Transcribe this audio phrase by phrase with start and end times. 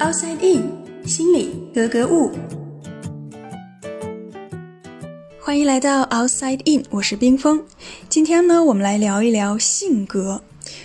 [0.00, 2.32] Outside In，心里格格物。
[5.38, 7.62] 欢迎来到 Outside In，我是冰峰。
[8.08, 10.40] 今天呢，我们来聊一聊性格。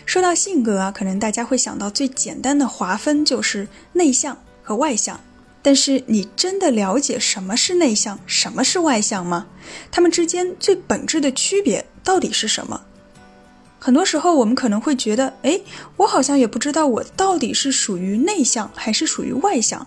[0.06, 5.18] 说到性格啊，可能大家会想到最简单的划分就是内向和外向。
[5.62, 9.48] 但是你真的了解什么是内向，什么是外向吗？
[9.90, 12.82] 他们之间最本质的区别到底是什么？
[13.86, 15.62] 很多时候，我们可能会觉得，哎，
[15.98, 19.86] 我好像也不知道我到底是属于内向还是属于外向，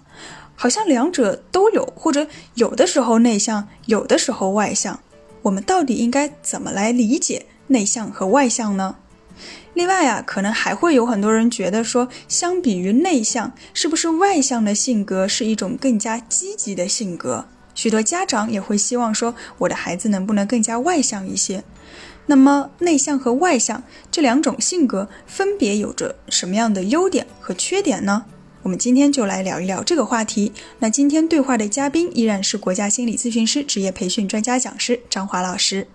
[0.54, 5.00] 好像两者都有，或者有的时候内向，有的时候外向。
[5.42, 8.94] 我们到底应该怎么来理解内向和外向呢？
[9.74, 17.44] 另外啊，可能还会有很多人觉得说，相比于内向，是不是外向的性格是一种更加积极的性格？
[17.74, 21.64] 许多家长也会希望说，我的孩子能不能更加外向一些？
[22.30, 28.26] 那么，内向和外向这两种性格分别有着什么样的优点和缺点呢？
[28.62, 30.52] 我们今天就来聊一聊这个话题。
[30.78, 35.86] 那今天对话的嘉宾依然是国家心理咨询师职业培训专家讲师张华老师。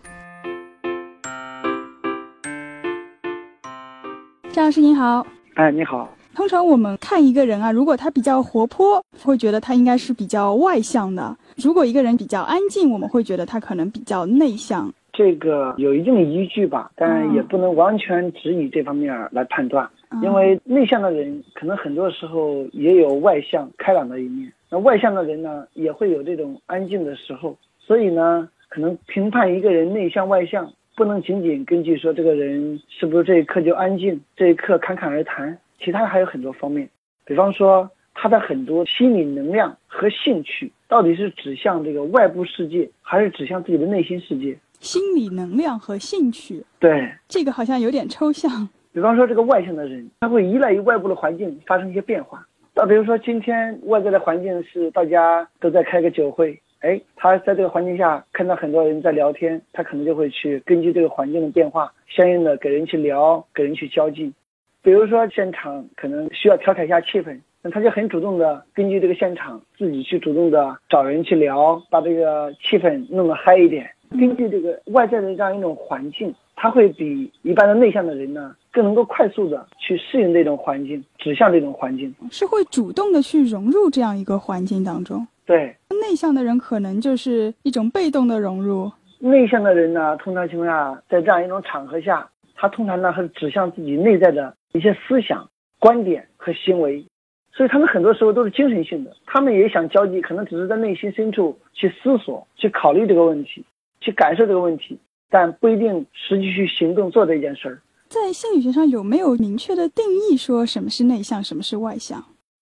[4.51, 6.09] 张老师您好，哎，你好。
[6.33, 14.91] 通常我们看一个人啊，如果他比较活泼，会觉得他应该是比较外向的；如果一个人比较安静，我们会觉得他可能比较内向。
[15.13, 19.87] 这个有一定的依据吧，但也不能完全只以这方面来判断，
[20.23, 36.89] 因为内向的人可能很多时候也有外向开朗的一面，那外向的人呢也会有这种安静的时候，所以呢，可能评判一个人内向外向，不能仅仅根据说这个人是不是这一刻就安静，这一刻侃侃而谈，其他还有很多方面，
[37.23, 44.57] 比方说他的很多心理能量和兴趣到底是指向这个外部世界，还是指向自己的内心世界。
[44.83, 48.67] 心理能量和兴趣，对这个好像有点抽象。
[48.91, 52.45] 比方说，这个外向的人，他会依赖于外部的环境发生一些变化。
[52.75, 64.33] 那比如说，今天外在的环境是大家都在开个酒会，哎，他在这个环境下看到很多人在聊天，他可能就会去根据这个环境的变化，相应的给人去聊，给人去交际。
[64.81, 73.89] 比如说，现场可能需要调侃一下气氛，那他就很主动的根据这个现场，自己去主动的找人去聊，把这个气氛弄得嗨一点。
[74.13, 85.25] 根据这个外在的这样一种环境，他会比一般的内向的人呢，更能够快速的去适应这种环境，指向这种环境，是会主动的去融入这样一个环境当中。
[85.45, 88.91] 对，内向的人可能就是一种被动的融入。
[89.19, 95.49] 内向的人呢，通常情况下，在这样一种场合下，他通常呢会指向自己内在的一些思想、
[95.79, 97.03] 观点和行为，
[97.51, 103.65] 所以他们很多时候都是精神性的，他们也想交际，可能只是在内心深处去思索、去考虑这个问题。
[104.03, 104.99] 去感受这个问题，
[105.29, 107.81] 但不一定实际去行动做这件事儿。
[108.09, 112.21] 在心理学上有没有明确的定义，说什么是内向，什么是外向？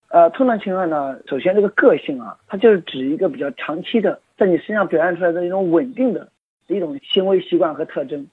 [0.10, 6.30] 呃，通常情况呢，首先这个个性啊，它就是指一个比较长期的，在你身上表现出来的一种稳定的
[6.68, 8.26] 一种行为习惯和特征。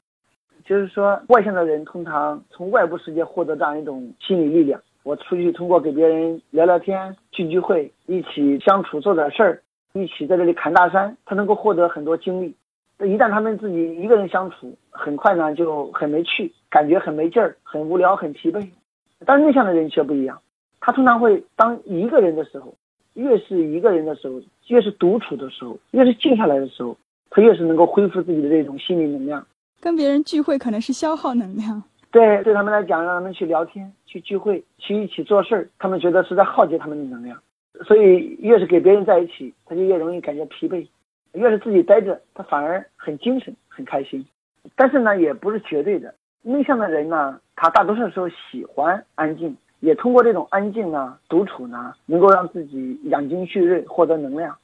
[0.65, 4.79] 就是说，外向的人通常从外部世界获得这样一种心理力量。
[5.03, 9.63] 我出去通过给别人聊聊天、聚聚会、一起相处、做点事儿、
[9.95, 12.55] 一起在这里侃大山，他能够获得很多经历。
[13.07, 18.67] 一旦他们自己一个人相处，很快呢就很没趣，感觉很没劲儿，很无聊，很疲惫。
[19.25, 20.41] 但内向的人却不一样，
[20.81, 22.75] 他通常会当一个人的时候，
[23.15, 26.97] 越是一个人的时候，越是独处的时候，越是静下来的时候，
[27.31, 29.47] 他越是能够恢复自己的这种心理能量。
[29.81, 31.81] 跟别人聚会可能是消耗能量，
[32.11, 37.41] 对，对他们来讲，让他们去聊天、去聚会、去一起做事儿，他们觉得是在耗竭他们的能量。
[37.87, 40.85] 所以越是给别人在一起，他就越容易感觉疲惫。
[41.33, 44.25] 越是自己待着，他反而很精神、很开心。
[44.77, 46.15] 但是呢，也不是绝对的。
[46.43, 54.57] 内向的人呢，他大多数时候喜欢安静，也通过这种安静呢、独处呢，能够让自己养精蓄锐、获得能量。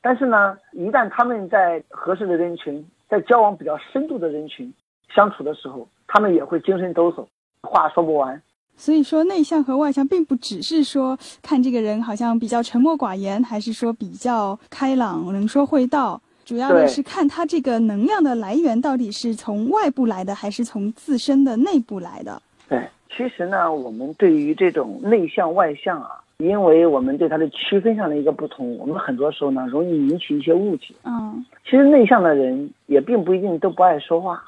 [0.00, 4.72] 但是呢，一旦他们在合适的人群、在交往比较深度的人群
[5.08, 7.26] 相处的时候，他们也会精神抖擞，
[7.62, 8.40] 话说不完。
[8.76, 16.20] 所以说，内向和外向并不只是说看这个人好像比较沉默寡言，还是说比较开朗、能说会道。
[16.44, 22.42] 主要的是看他这个能量的来源到底是从外部来的，还是从自身的内部来的。
[22.68, 22.84] 对，
[23.16, 30.92] 其实呢，我们对于这种内向外向啊，因为我们对它的区分上的一个不同，我们很多时候呢容易引起一些误解。
[31.04, 34.42] 嗯，其实内向的人也并不一定都不爱说话。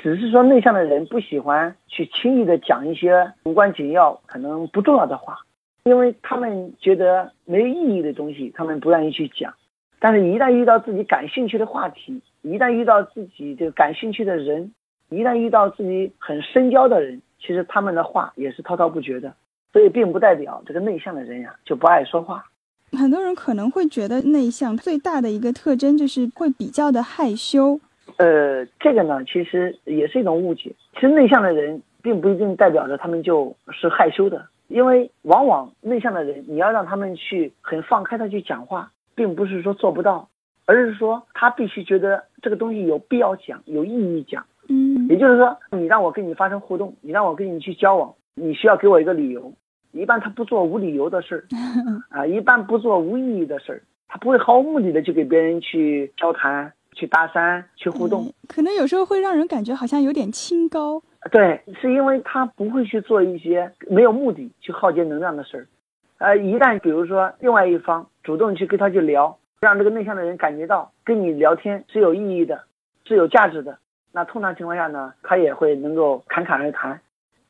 [0.00, 5.38] 只是说内向的人不喜欢去轻易的讲一些无关紧要、可能不重要的话，
[5.84, 9.52] 因为他们觉得没有意义的东西，他们不愿意去讲。
[9.98, 14.72] 但是，一旦遇到自己感兴趣的话题，一旦遇到自己这个感兴趣的人，
[15.10, 19.34] 一旦遇到自己很深交的人，其实他们的话也是滔滔不绝的。
[19.72, 22.44] 所所以并不代表这个内向的人呀就不爱说话。
[22.98, 27.78] 很多人可能会觉得内向最大的一个特征就是会比较的害羞。
[28.18, 30.72] 呃，这个呢，其实也是一种误解。
[30.94, 40.28] 其实内向的人并不一定代表着他们就是害羞的，因为往往内向的人，你要让他们去很放开的去讲话，并不是说做不到，
[40.66, 44.44] 而是说他必须觉得这个东西有必要讲，有意义讲。
[44.68, 49.52] 嗯，也就是说，你让我跟你发生互动，你让我跟你去交往，你需要给我一个理由。
[49.92, 51.44] 一般他不做无理由的事儿，
[52.10, 58.26] 啊，一般不做无意义的事儿，他不会毫无目的的去给别人去交谈、去搭讪、去互动。
[58.48, 61.00] 可能有时候会让人感觉好像有点清高。
[61.30, 65.66] 对，是因为他不会去做一些没有目的、去耗竭能量的事儿。
[66.18, 72.64] 呃，一旦比如说另外一方主动去跟他去聊，让这个内向的人感觉到跟你聊天是有意义的、
[73.04, 73.78] 是有价值的。
[74.10, 77.00] 那通常情况下呢，他也会能够侃侃而谈，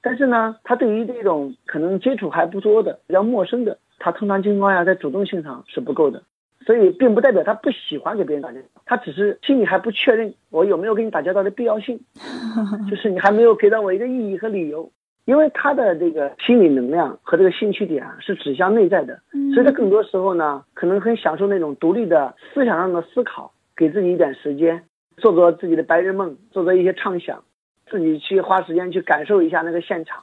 [0.03, 6.23] 但是呢，他对于这种可能接触还不多的、比较陌生的，他通常情况下在主动性上是不够的，
[6.69, 11.99] 所以并不代表他不喜欢给别人打交道，他只是心里还不确认我有没有跟你打交道的必要性，
[12.91, 14.93] 就是你还没有给到我一个意义和理由，
[15.25, 19.19] 因为他的这个心理能量和这个兴趣点啊是指向内在的，
[19.55, 24.85] 所以他更多时候呢，可能很享受那种独立的思想上的思考，给自己一点时间。
[25.17, 27.43] 做做自己的白日梦，做做一些畅想，
[27.91, 30.23] 自己去花时间去感受一下那个现场。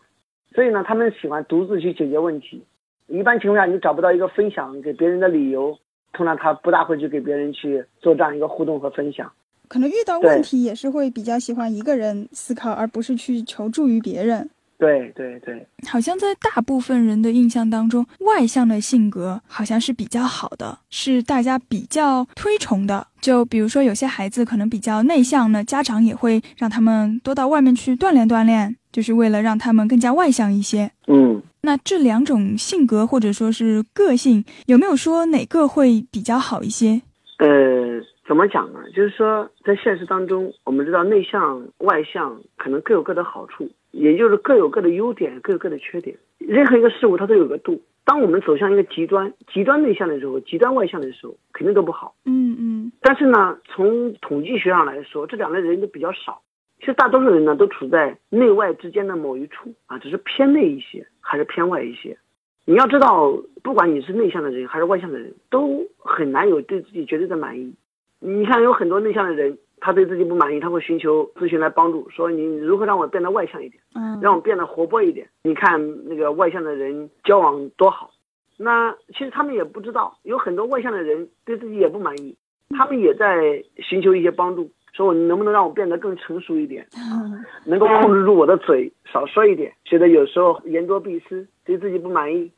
[0.54, 2.64] 所以呢，他们喜欢独自去解决问题。
[3.08, 5.78] 一般情况下，你找不到一个分享给别人的理由，
[6.16, 9.32] 通常他不大会去给别人去做这样一个互动和分享。
[9.68, 14.50] 可能遇到问题也是会比较喜欢一个人思考，而不是去求助于别人。
[14.78, 23.08] 对对对，好像在大部分人的印象当中，外向的性格好像是比较好的，是大家比较推崇的。
[23.22, 30.92] 就比如说，有些孩子可能比较内向呢，家长也会让他们多到外面去锻炼锻炼，就是为了让他们更加外向一些。
[31.08, 37.02] 嗯，那这两种性格或者说是个性，有没有说哪个会比较好一些？
[37.40, 38.80] 呃，怎么讲呢？
[38.96, 43.70] 就是说，在现实当中，我们知道内向、外向可能各有各的好处。
[43.92, 46.16] 也就是各有各的优点，各有各的缺点。
[46.38, 47.82] 任何一个事物它都有个度。
[48.04, 52.14] 当我们走向一个极端、极端内向的时候，极端外向的时候，肯定都不好。
[52.26, 52.92] 嗯嗯。
[53.02, 56.42] 但是呢，从统计学上来说，这两类人都比较少。
[56.80, 62.18] 其实大多数人呢，都处在内外之间的某一处啊，只是偏内一些，还是偏外一些。
[62.66, 63.34] 你要知道，
[63.64, 67.74] 不管你是内向的人还是外向的人，都很难有对自己绝对的满意。
[68.20, 69.58] 你看，有很多内向的人。
[69.82, 75.28] 他对自己不满意，他会寻求咨询来帮助，说你如何让我变得外向一点，嗯，让我变得活泼一点。
[75.44, 78.10] 你看那个外向的人交往多好，
[78.58, 82.36] 那其实他们也不知道，有很多外向的人对自己也不满意，
[82.70, 86.88] 他们也在寻求一些帮助，说你能不能让我变得更成熟一点，
[87.66, 89.74] 能够控制住我的嘴，少说一点。
[89.84, 92.50] 觉得有时候言多必失，对自己不满意，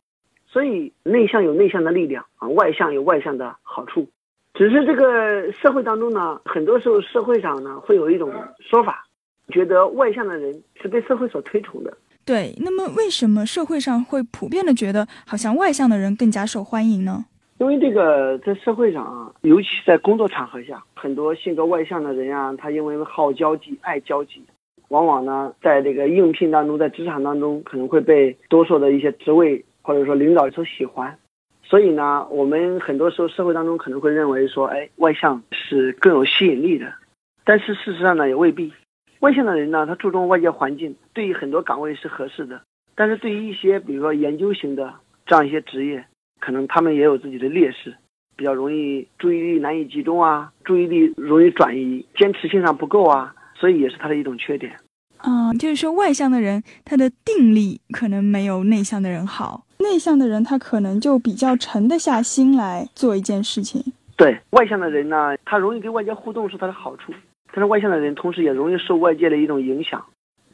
[0.45, 4.07] 所以内向有内向的力量啊，外向有外向的好处。
[4.54, 9.07] 只是这个社会当中呢，很多时候社会上呢会有一种说法，
[9.50, 11.98] 觉得外向的人是被社会所推崇的。
[12.24, 17.25] 对，那么为什么社会上会普遍的觉得好像外向的人更加受欢迎呢？
[17.59, 24.44] 因为这个在社会上啊，尤其在工作场合下，很多性格外向的人啊，他因为好交际、爱交际，
[24.89, 31.18] 往往呢在这个应聘当中，在职场当中可能会被多数的一些职位或者说领导所喜欢。
[31.63, 36.94] 所以呢，我们很多时候社会当中可能会认为说，哎，外向是更有吸引力的，
[37.44, 38.71] 但是事实上呢也未必。
[39.19, 42.61] 外向的人呢，他注重外界环境，对于很多岗位是合适的，
[42.94, 44.94] 但是对于一些比如说研究型的
[45.26, 46.06] 这样一些职业，
[46.40, 47.96] 可能他们也有自己的劣势，
[48.36, 54.76] 比较容易注意力难以集中啊，注意力容易转移，坚持性上不够啊，所以也是他的一种缺点。
[55.24, 59.66] 嗯，就是说外向的人他的定力可能没有内向的人好。
[59.80, 63.82] 内向的人，他可能就比较沉得下心来做一件事情。
[64.16, 67.14] 对外向的人呢，他容易跟外界互动是他的好处，
[67.52, 70.04] 但是外向的人同时也容易受外界的一种影响。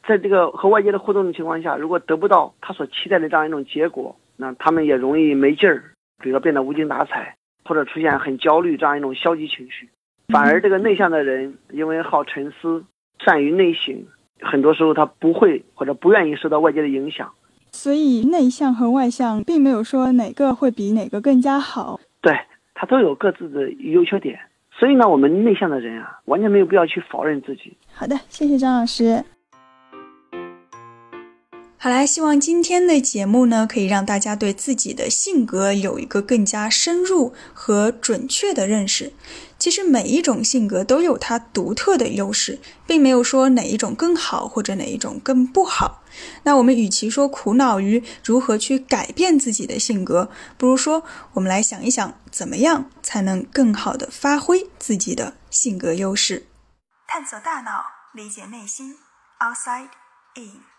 [0.06, 9.88] 在这个和外界的互动的情况下，如果得不到他所期待的这样一种结果，那他们也容易没劲儿，比如说变得无精打采，或者出现很焦虑这样一种消极情绪。
[10.28, 12.82] 反而这个内向的人，因为好沉思，
[13.18, 14.04] 善于内省，
[14.40, 17.30] 很多时候他不会或者不愿意受到外界的影响。
[17.72, 22.32] 所以内向和外向并没有说哪个会比哪个更加好，对，
[22.72, 24.38] 他都有各自的优缺点。
[24.72, 27.76] 所以呢，我们内向的人啊，完全没有必要去否认自己。
[27.92, 29.22] 好的，谢谢张老师。
[31.84, 39.12] 好啦，希望今天的节目呢，可以让大家对自己的性格有一个更加深入和准确的认识。
[39.58, 46.02] 其实每一种性格都有它独特的优势，并没有说哪一种更好或者哪一种更不好。
[46.44, 56.46] 那我们与其说苦恼于如何去改变自己的性格，不如说我们来想一想，怎么样才能更好的发挥自己的性格优势。
[57.06, 58.94] 探索大脑，理解内心
[59.38, 59.90] ，Outside
[60.36, 60.73] In。